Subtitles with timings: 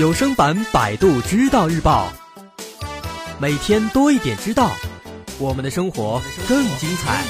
[0.00, 2.10] 有声版《百度知道日报》，
[3.38, 4.70] 每天多一点知道，
[5.38, 6.18] 我们的生活
[6.48, 7.22] 更精彩。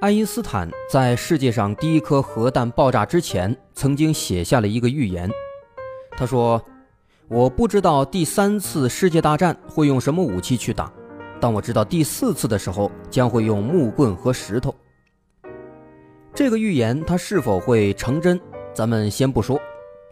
[0.00, 5.28] 爱因斯坦在世界上第一颗核弹爆炸之前，曾经写下了一个预言。
[6.12, 6.64] 他说
[7.26, 10.92] ：“我不知道第三次世界大战会用什么武器去打，
[11.40, 14.72] 但我知道第四次的时候将会用木棍和石头。”
[16.36, 18.38] 这个预言它是否会成真，
[18.74, 19.58] 咱们先不说。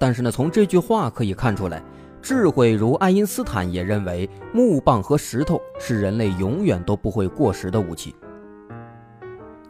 [0.01, 1.85] 但是呢，从这句话可以看出来，
[2.23, 8.17] 智慧如爱因斯坦也认为木棒和石头是人类永远都不会过时的武器。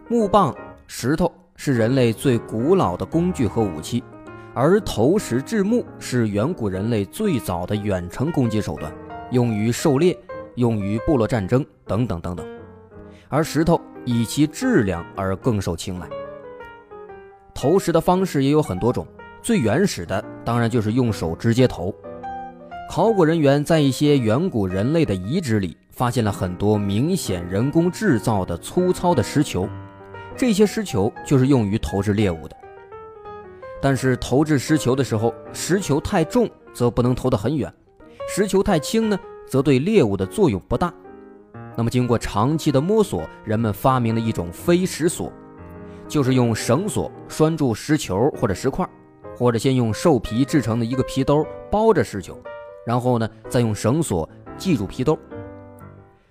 [0.07, 0.55] 木棒、
[0.87, 4.05] 石头是人类最古老的工具和武器，
[4.55, 8.93] 而投石制木是远古人类最早的远程攻击手段，
[9.33, 10.17] 用于狩猎，
[10.55, 12.47] 用于部落战争等等等等。
[13.29, 16.09] 而石头以其质量而更受青睐。
[17.55, 19.07] 投石的方式也有很多种，
[19.41, 21.95] 最原始的当然就是用手直接投。
[22.91, 29.69] 考古人员在一些远古人类的遗址里发现了很多明显人工制造的粗糙的石球。
[30.37, 32.57] 这些石球就是用于投掷猎物的，
[33.81, 37.73] 但是投掷石球的时候，石球太重则不能投得很远，
[38.29, 40.93] 石球太轻呢，则对猎物的作用不大。
[41.77, 45.33] 那么经过长期的摸索，人们发明了一种飞石锁，
[46.09, 48.89] 就是用绳索拴住石球或者石块，
[49.37, 52.39] 或者先用兽皮制成的一个皮兜包着石球，
[52.87, 55.19] 然后呢再用绳索系住皮兜。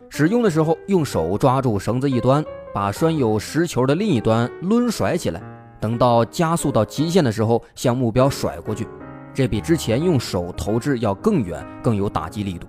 [0.09, 2.43] 使用的时候，用手抓住绳子一端。
[2.73, 5.39] 把拴有石球的另一端抡甩起来，
[5.79, 8.87] 等到加速到极限的时候，向目标甩过去，
[9.31, 12.65] 这比之前用手投掷要更远，更有打击力度。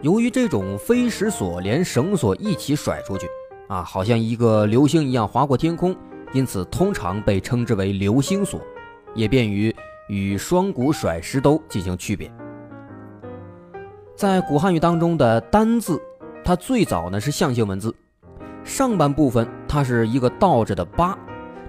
[0.00, 3.26] 由于这种飞石索连绳索一起甩出去，
[3.68, 5.94] 啊，好像一个流星一样划过天空，
[6.32, 8.60] 因此通常被称之为流星锁，
[9.14, 9.74] 也便于
[10.08, 12.32] 与双股甩石兜进行区别。
[14.16, 16.00] 在古汉语当中的“单”字，
[16.42, 17.94] 它最早呢是象形文字。
[18.64, 21.16] 上半部分它是一个倒着的八，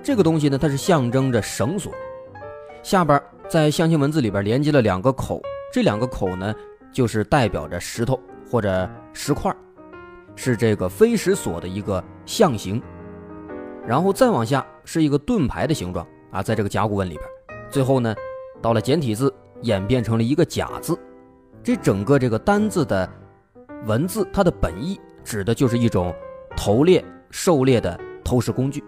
[0.02, 1.92] 这个东西呢，它是象征着绳索。
[2.81, 6.56] 下边在象形文字里边连接了两个口，这两个口呢，
[6.92, 9.54] 就是代表着石头或者石块，
[10.42, 12.82] 是这个飞石锁的一个象形。
[13.86, 17.24] 然后再往下是一个盾牌的形状啊，在这个甲骨文里边，
[17.70, 18.16] 最后呢，
[18.62, 19.34] 到了简体字
[19.64, 20.98] 演变成了一个甲字。
[21.62, 23.10] 这整个这个单字的
[23.86, 26.16] 文字，它的本意指的就是一种。
[26.58, 28.84] 投猎、狩猎的投石工具。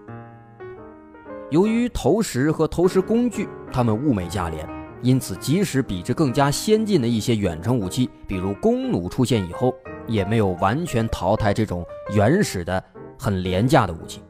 [1.51, 4.67] 由于投石和投石工具，它们物美价廉，
[5.01, 9.73] 因此即使比这更加先进的一些远程武器，比如弓弩出现以后，
[10.07, 11.85] 也没有完全淘汰这种
[12.15, 12.83] 原始的、
[13.17, 14.21] 很廉价的武器。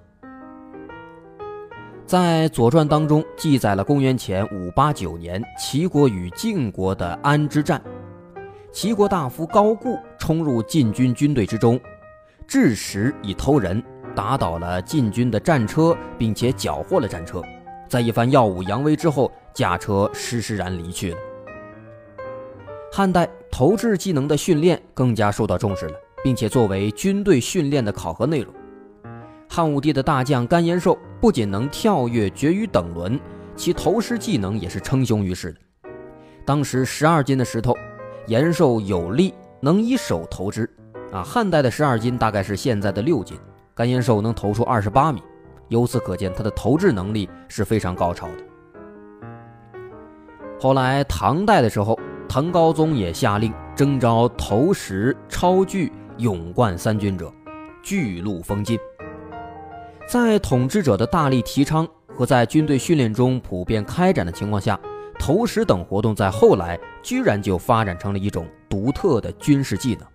[2.06, 7.82] 在《左传》当中记载了公元前五八九年齐国与晋国的安之战，
[8.72, 11.80] 齐国大夫高固冲入晋军军队之中。
[12.46, 13.82] 致使以偷人，
[14.14, 17.42] 打倒了晋军的战车，并且缴获了战车。
[17.88, 21.18] 在一番耀武扬威之后，驾车施施然离去了。
[22.94, 28.54] 汉代投掷技能的训练更加受到重视了，并且作为军队训练的考核内容。
[29.50, 33.18] 汉武帝的大将甘延寿不仅能跳跃绝于等轮，
[33.56, 35.60] 其投石技能也是称雄于世的。
[36.46, 37.74] 当时十二斤的石头，
[38.28, 40.70] 延寿有力，能以手投掷。
[41.14, 43.38] 啊，汉代的十二斤大概是现在的六斤，
[43.74, 45.24] 甘延寿能投出二十八米，
[45.70, 48.44] 由此可见他的投掷能力是非常高超的。
[50.60, 51.98] 后来唐代的时候，
[52.34, 57.30] 唐高宗也下令征召投石、超巨、勇冠三军者，
[57.84, 58.80] 巨鹿封禁。
[60.08, 64.80] 在统治者的大力提倡和在军队训练中普遍开展的情况下，
[65.20, 70.08] 投石等活动在后来居然就发展成了一种独特的军事技能。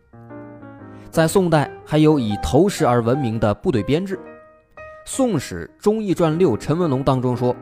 [1.11, 4.17] 在宋代，还有以投石而闻名的部队编制，
[5.05, 7.55] 《宋史·忠义传》六陈文龙当中说：“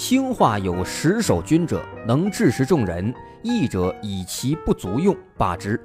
[0.00, 5.78] 兴化有石守军者，能制石众人，义者以其不足用，罢之。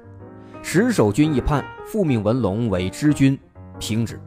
[0.62, 3.38] 石守军一叛，复命文龙为知军，
[3.78, 4.18] 平之。”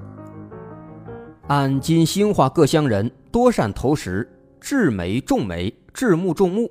[1.49, 4.29] 按今兴化各乡人多善投石，
[4.61, 6.69] 制煤重煤，制木重木，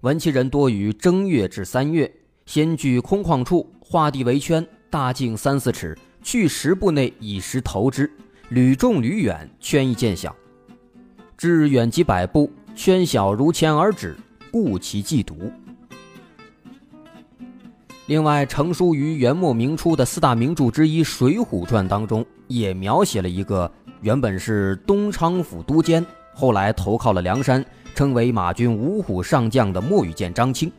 [0.00, 2.12] 闻其人多于正月至三月，
[2.46, 4.66] 先居空旷处，画地为圈。
[4.90, 8.10] 大径三四尺，去十步内以石投之，
[8.48, 10.34] 屡重屡远，圈亦渐小。
[11.36, 14.14] 至远及百步，圈小如前而止，
[14.52, 15.50] 故其计独。
[18.06, 23.68] 另外，成书于元末明初的四大名著之一《水浒传》当中，也描写了一个
[24.02, 27.64] 原本是东昌府都监，后来投靠了梁山，
[27.94, 30.70] 称为马军五虎上将的墨羽剑张清。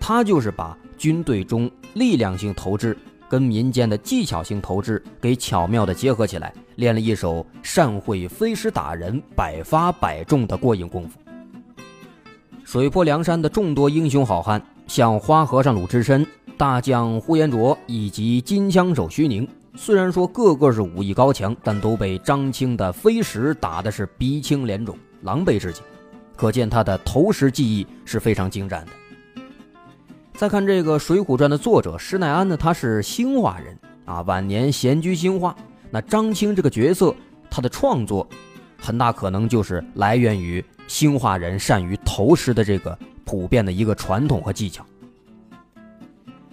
[0.00, 2.96] 他就是把军队中力量性投掷
[3.28, 11.18] 跟民间的技巧性投掷给巧妙的结合起来，练了一手善会飞石打人、百发百中的过硬功夫。
[12.66, 16.26] 水泊梁山的众多英雄好汉，像花和尚鲁智深、
[16.58, 19.46] 大将呼延灼以及金枪手徐宁，
[19.76, 25.80] 虽然说个个是武艺高强，但都被张青的飞石打的是鼻青脸肿、狼狈至极，
[26.34, 28.90] 可见他的投石技艺是非常精湛的。
[30.34, 35.54] 再看这个《水浒传》的作者施耐庵呢，他是兴化人啊，晚年闲居兴化。
[35.88, 37.14] 那张青这个角色，
[37.48, 38.26] 他的创作
[38.78, 44.84] 很大可能就是来源于兴化人善于投石的这个普遍的一个传统和技巧。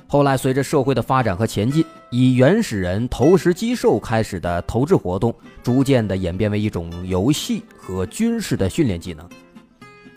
[0.07, 5.33] 后来随着社会的发展和前进，以原始人投石击兽开始的投掷活动，
[5.63, 9.27] 逐渐的演变为一种游戏和军事的训练技能。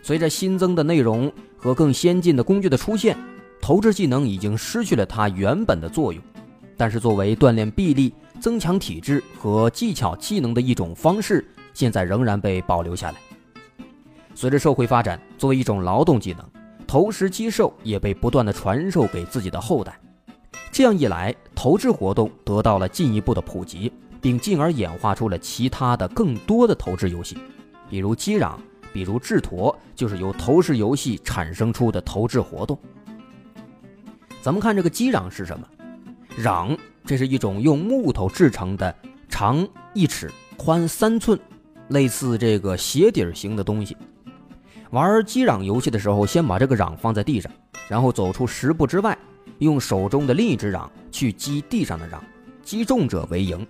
[0.01, 3.17] 随着新增的内容和更先进的工具的出现。
[3.59, 6.21] 投掷技能已经失去了它原本的作用，
[6.77, 11.43] 但是作为锻炼臂力、增强体质和技巧技能的一种方式，
[11.77, 13.17] 现在仍然被保留下来。
[14.33, 16.43] 随着社会发展，作为一种劳动技能，
[16.87, 19.95] 投石击兽也被不断的传授给自己的后代。
[20.71, 27.37] 这样一来，投掷活动得到了进一步的普及，并进而演化出了其他的更多的投掷游戏，
[27.87, 28.55] 比如击壤，
[28.91, 32.75] 比如掷陀，就是由投掷游戏产生出的投掷活动。
[34.41, 35.67] 咱们看这个击壤是什么？
[36.39, 36.75] 壤，
[37.05, 38.95] 这是一种用木头制成的，
[39.29, 41.39] 长一尺，宽三寸，
[41.89, 43.95] 类似这个鞋底儿型的东西。
[44.91, 47.51] 玩击壤游戏的时候，先把这个壤放在地上，
[47.89, 49.17] 然后走出十步之外，
[49.59, 52.19] 用手中的另一只壤去击地上的壤，
[52.63, 53.65] 击中者为赢。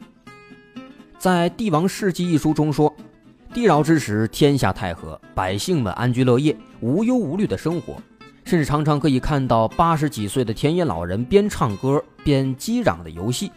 [1.18, 2.96] 在《帝王世纪》一书中说，
[3.54, 7.96] 地扰之时，天下太和，百姓们安居乐业，无忧无虑的生活。
[8.46, 13.52] 甚至常常可以看到八十几岁的田野老人边唱歌边击壤的游戏，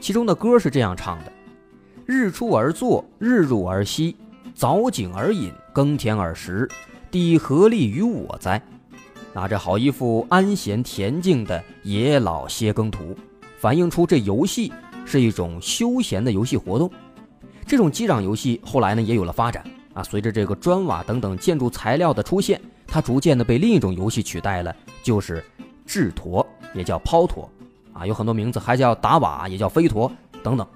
[0.00, 1.32] 其中的歌是这样唱的
[2.06, 4.16] ：“日出而作，日入而息，
[4.54, 6.68] 早井而饮，耕田而食，
[7.10, 8.60] 地何利于我哉？”
[9.34, 13.16] 啊，这好一副安闲恬静的野老歇耕图，
[13.58, 14.70] 反映出这游戏
[15.06, 16.90] 是一种休闲的游戏活动。
[17.66, 19.64] 这种击壤游戏后来呢也有了发展
[19.94, 22.60] 啊，随着这个砖瓦等等建筑材料的出现。
[22.86, 25.42] 它逐渐的被另一种游戏取代了，就是
[25.86, 27.50] 掷陀，也叫抛陀，
[27.94, 30.12] 啊，有很多名字，还叫打瓦，也叫飞陀
[30.42, 30.66] 等等。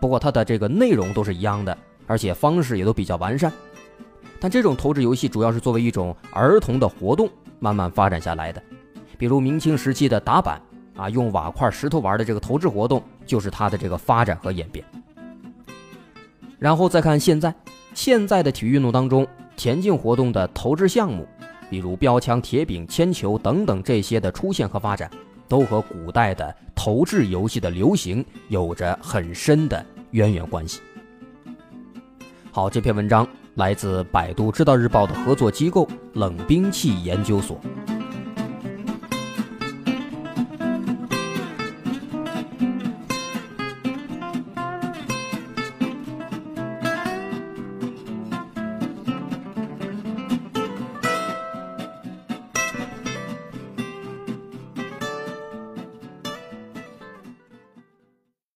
[0.00, 1.76] 不过它的这个内容都是一样的，
[2.06, 3.52] 而且方式也都比较完善。
[4.40, 8.62] 但这种投掷游戏主要是作为一种儿童的活动慢慢发展下来的。
[9.18, 10.58] 比如明清时期的打板，
[10.96, 14.82] 啊，用瓦块、石头玩的这个投掷活动，就是它的这个发展和演变。
[16.58, 17.54] 然后再看现在，
[17.92, 19.26] 现在的体育运动当中，
[19.56, 21.28] 田径活动的投掷项目。
[21.68, 25.08] 比如标枪、铁饼、铅球等等这些的出现和发展，
[25.46, 30.80] 都和古代的投掷游戏的流行有着很深的渊源关系。
[32.50, 37.60] 好，这篇文章来自百度知道日报的合作机构冷兵器研究所。